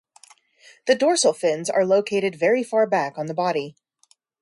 [0.87, 3.75] The dorsal fins are located very far back on the body.